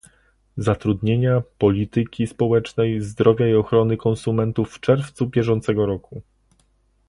[0.57, 6.21] Zatrudnienia, Polityki Społecznej, Zdrowia i Ochrony Konsumentów w czerwcu bieżącego roku